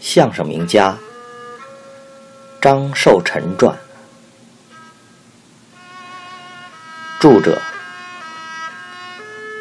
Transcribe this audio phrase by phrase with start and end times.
[0.00, 0.96] 相声名家
[2.60, 3.78] 张寿臣传，
[7.20, 7.60] 著者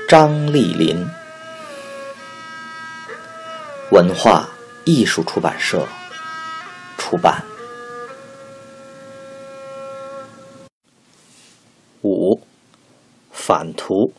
[0.07, 1.05] 张丽林，
[3.91, 4.47] 文化
[4.85, 5.87] 艺术出版社
[6.97, 7.43] 出版。
[12.03, 12.41] 五
[13.31, 14.13] 反图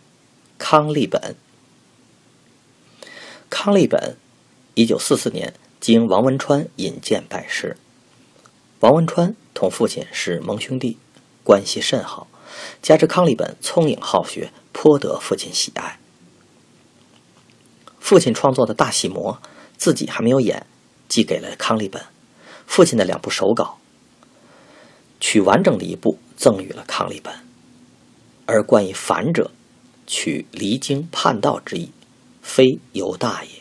[0.58, 1.34] 康利本，
[3.48, 4.16] 康利本，
[4.74, 5.54] 一九四四年。
[5.80, 7.76] 经王文川引荐拜师，
[8.80, 10.98] 王文川同父亲是盟兄弟，
[11.44, 12.26] 关系甚好。
[12.82, 16.00] 加之康利本聪颖好学，颇得父亲喜爱。
[18.00, 19.40] 父亲创作的大戏模，
[19.76, 20.66] 自己还没有演，
[21.08, 22.02] 寄给了康利本。
[22.66, 23.78] 父亲的两部手稿，
[25.20, 27.32] 取完整的一部赠予了康利本。
[28.46, 29.52] 而关于反者，
[30.06, 31.92] 取离经叛道之意，
[32.42, 33.57] 非犹大也。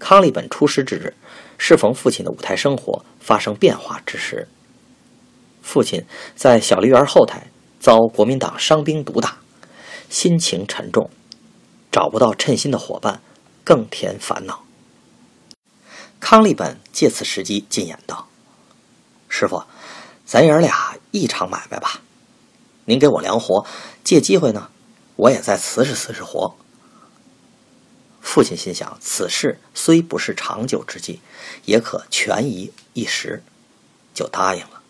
[0.00, 1.14] 康利本出师之日，
[1.58, 4.48] 适逢父亲的舞台生活发生变化之时。
[5.62, 7.48] 父亲在小梨园后台
[7.78, 9.36] 遭国民党伤兵毒打，
[10.08, 11.10] 心情沉重，
[11.92, 13.20] 找不到称心的伙伴，
[13.62, 14.64] 更添烦恼。
[16.18, 18.26] 康利本借此时机进言道
[19.28, 19.62] ：“师傅，
[20.24, 22.00] 咱爷俩一场买卖吧。
[22.86, 23.66] 您给我量活，
[24.02, 24.70] 借机会呢，
[25.16, 26.56] 我也再辞实辞实活。”
[28.32, 31.18] 父亲心想，此事虽不是长久之计，
[31.64, 33.42] 也可权宜一时，
[34.14, 34.82] 就答应了。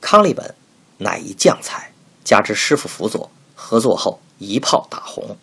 [0.00, 0.56] 康利本
[0.98, 1.92] 乃一将才，
[2.24, 5.38] 加之师傅辅佐，合作后一炮打红。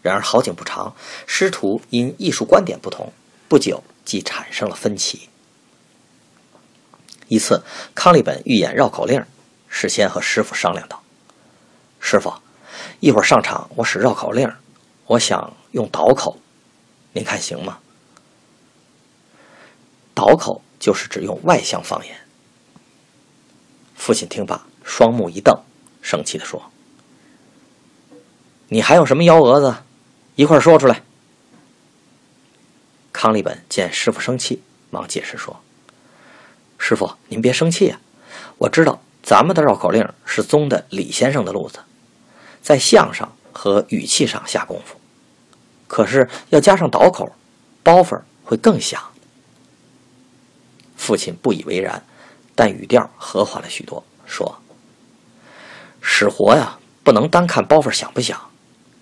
[0.00, 3.12] 然而好景不长，师徒因艺术观点不同，
[3.46, 5.28] 不久即产生了分歧。
[7.28, 7.62] 一次，
[7.94, 9.22] 康利本欲演绕口令，
[9.68, 11.02] 事先和师傅商量道
[12.00, 12.32] ：“师傅，
[13.00, 14.50] 一会儿上场，我使绕口令。”
[15.06, 16.38] 我想用倒口，
[17.12, 17.78] 您看行吗？
[20.14, 22.16] 倒口就是指用外乡方言。
[23.96, 25.58] 父亲听罢，双目一瞪，
[26.00, 26.70] 生气的说
[28.68, 29.76] ：“你还有什么幺蛾子？
[30.36, 31.02] 一块说出来。”
[33.12, 35.60] 康利本见师傅生气，忙解释说
[36.78, 38.00] ：“师傅，您别生气呀，
[38.58, 41.80] 我知道咱们的绕口令是宗的李先生的路子，
[42.62, 44.96] 在相声。”和语气上下功夫，
[45.86, 47.34] 可是要加上倒口，
[47.82, 49.00] 包袱会更响。
[50.96, 52.04] 父亲不以为然，
[52.54, 54.58] 但语调和缓了许多，说
[56.02, 58.50] ：“使活呀，不能单看包袱响不响，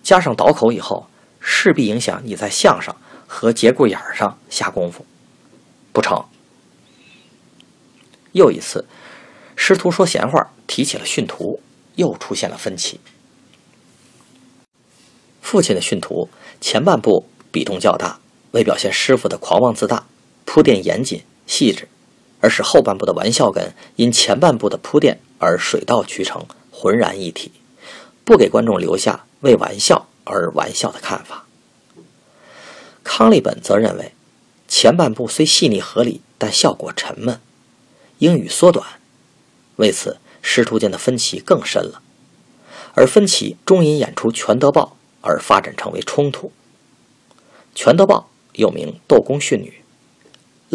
[0.02, 1.08] 加上倒口以后，
[1.40, 2.94] 势必影响你在相上
[3.26, 5.06] 和节骨眼上下功夫，
[5.92, 6.24] 不成。”
[8.32, 8.86] 又一次，
[9.56, 11.60] 师徒说闲话，提起了训徒，
[11.96, 13.00] 又出现了分歧。
[15.52, 16.30] 父亲的训徒
[16.62, 18.20] 前半部比重较大，
[18.52, 20.06] 为表现师傅的狂妄自大，
[20.46, 21.88] 铺垫严谨细致，
[22.40, 27.52] 而使后半部的玩笑梗因前半部的铺垫而水到渠成，浑然一体，
[28.24, 31.44] 不给观众留下为玩笑而玩笑的看法。
[33.04, 34.14] 康利本则认为，
[34.66, 37.38] 前半部虽细腻合理，但效果沉闷，
[38.20, 38.86] 应予缩短。
[39.76, 42.00] 为此，师徒间的分歧更深了，
[42.94, 44.96] 而分歧终因演出《全德报》。
[45.22, 46.52] 而发展成为冲突。
[47.74, 49.82] 全德报又名《斗公训女》，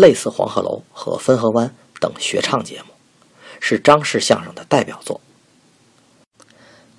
[0.02, 1.68] 类似《黄鹤楼》和《汾河湾》
[2.00, 2.94] 等学唱节目，
[3.60, 5.22] 是张氏相声的代表作。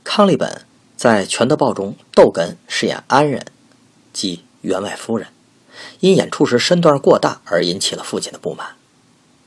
[0.04, 0.64] 康利本
[0.96, 3.44] 在全德报中，逗哏饰演安人，
[4.12, 5.28] 即员外夫人，
[5.98, 8.76] 因演出时身段过大而引起了父亲的不满。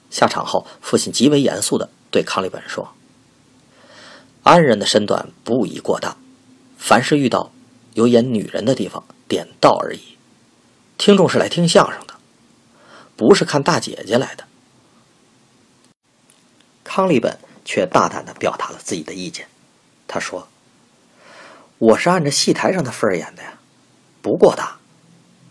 [0.10, 2.90] 下场后，父亲极为严肃地对康利本说
[4.44, 6.18] ：“安人的身段不宜过大，
[6.78, 7.52] 凡是遇到。”
[7.94, 10.18] 有演女人的地方，点到而已。
[10.97, 12.16] 听众是来听相声的，
[13.16, 14.46] 不是看大姐姐来的。
[16.84, 19.47] 康利本却大胆的表达了自己的意见。
[20.07, 20.47] 他说
[21.79, 23.57] ：“我是按着戏台上的份儿演的呀，
[24.22, 24.78] 不过大。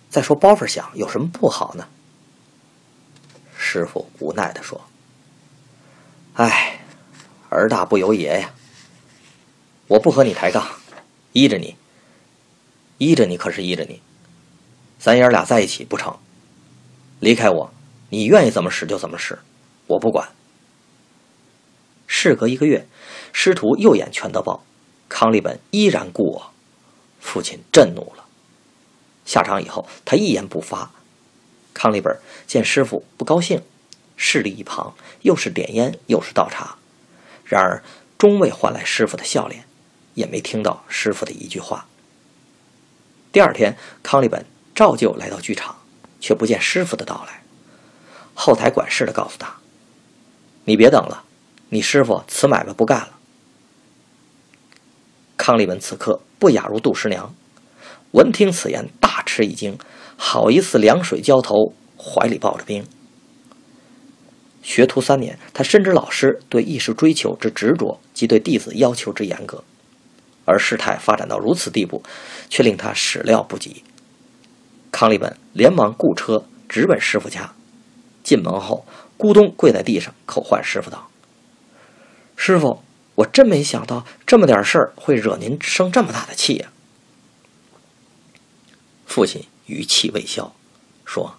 [0.09, 1.89] 再说包袱响，有什么不好呢？”
[3.57, 4.81] 师傅无奈的说
[6.35, 6.81] ：“哎，
[7.49, 8.53] 儿大不由爷呀。
[9.89, 10.67] 我不和你抬杠，
[11.33, 11.77] 依着你。”
[13.01, 14.03] 依着你可是依着你，
[14.99, 16.19] 咱爷俩在一起不成？
[17.19, 17.73] 离开我，
[18.11, 19.39] 你愿意怎么使就怎么使，
[19.87, 20.29] 我不管。
[22.07, 22.87] 事隔一个月，
[23.33, 24.57] 师徒又演《全德报》，
[25.09, 26.53] 康利本依然故我，
[27.21, 28.27] 父亲震怒了。
[29.25, 30.91] 下场以后，他一言不发。
[31.73, 32.15] 康利本
[32.47, 33.63] 见师傅不高兴，
[34.19, 36.77] 势立一旁，又是点烟又是倒茶，
[37.47, 37.83] 然而
[38.19, 39.65] 终未换来师傅的笑脸，
[40.13, 41.87] 也没听到师傅的一句话。
[43.33, 44.45] 第二天，康利本
[44.75, 45.77] 照旧来到剧场，
[46.21, 47.43] 却不见师傅的到来。
[48.35, 49.55] 后台管事的告诉他
[50.65, 51.25] ：“你别等了，
[51.69, 53.11] 你师傅此买卖不干了。”
[55.37, 57.35] 康利文此刻不亚如杜十娘，
[58.13, 59.79] 闻听此言，大吃一惊，
[60.17, 62.85] 好一似凉水浇头，怀里抱着冰。
[64.63, 69.63] 学徒三年，他深知老师对艺术追求之执着及对弟子要求之严格，
[70.51, 72.03] 而事态发展到如此地步，
[72.49, 73.85] 却令他始料不及。
[74.91, 77.55] 康利本连忙雇车直奔师傅家，
[78.23, 78.85] 进门后
[79.17, 81.09] 咕咚跪在地上，叩唤师傅道
[82.37, 82.83] ：“师傅。”
[83.17, 86.71] 我真没想到这么点事儿会惹您生这么大的气呀！
[89.05, 90.55] 父亲语气未消，
[91.05, 91.35] 说：“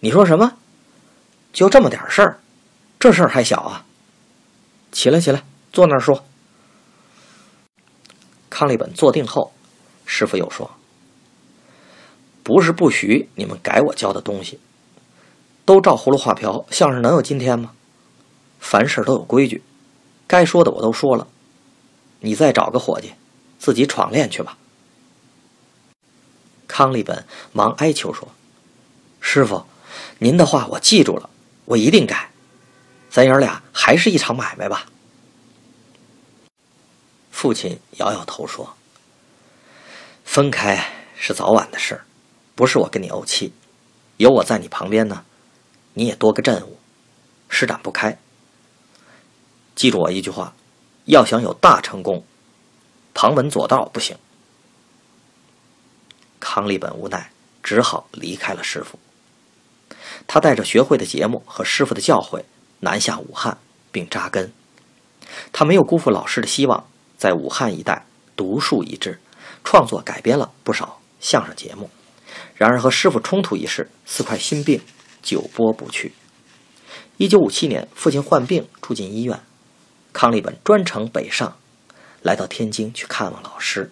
[0.00, 0.56] 你说什么？
[1.52, 2.40] 就这么点事儿？
[2.98, 3.84] 这事儿还小啊！
[4.92, 5.42] 起来，起来，
[5.72, 6.24] 坐那儿说。”
[8.58, 9.52] 康利本坐定后，
[10.06, 10.70] 师傅又说
[12.42, 14.58] ：“不是不许你们改我教的东西，
[15.66, 17.72] 都照葫芦画瓢，相声能有今天吗？
[18.58, 19.62] 凡事都有规矩。”
[20.26, 21.28] 该说的我都说了，
[22.20, 23.12] 你再找个伙计，
[23.58, 24.56] 自己闯练去吧。
[26.66, 28.26] 康利本忙哀求说
[29.20, 29.64] ：“师傅，
[30.20, 31.28] 您的话我记住了，
[31.66, 32.30] 我一定改。
[33.10, 34.86] 咱爷俩还是一场买卖吧。”
[37.36, 38.78] 父亲摇摇头说
[40.24, 42.00] ：“分开是早晚的事，
[42.54, 43.52] 不是我跟你怄气。
[44.16, 45.22] 有我在你旁边呢，
[45.92, 46.78] 你也多个阵务，
[47.50, 48.18] 施展不开。”
[49.76, 50.54] 记住我一句话：
[51.04, 52.24] 要想有大成功，
[53.12, 54.16] 旁门左道不行。
[56.40, 57.30] 康利本无奈，
[57.62, 58.98] 只好离开了师傅。
[60.26, 62.44] 他带着学会的节目和师傅的教诲
[62.80, 63.58] 南下武汉，
[63.92, 64.50] 并扎根。
[65.52, 68.04] 他没有辜负老师的希望，在武汉一带
[68.36, 69.18] 独树一帜，
[69.64, 71.90] 创作改编了不少相声节目。
[72.54, 74.80] 然而和师傅冲突一事，四块心病，
[75.22, 76.12] 久拨不去。
[77.16, 79.40] 一九五七年，父亲患病住进医院。
[80.12, 81.56] 康利本专程北上，
[82.22, 83.90] 来到天津去看望老师。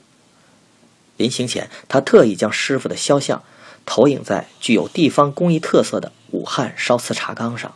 [1.17, 3.43] 临行前，他特意将师傅的肖像
[3.87, 7.75] 投影在具有地方工艺特色的武汉烧瓷茶缸上，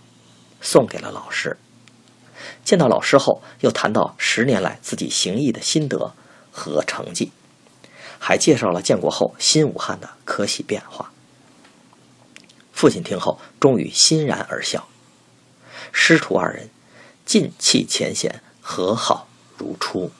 [0.61, 1.56] 送给了老师。
[2.64, 6.14] 见到老师后，又谈到十年来自己行医的心得
[6.50, 7.32] 和成绩，
[8.19, 11.12] 还介绍了建国后新武汉的可喜变化。
[12.73, 14.88] 父亲听后，终于欣然而笑。
[15.93, 16.70] 师徒二人。
[17.29, 20.11] 尽弃前嫌，和好如初。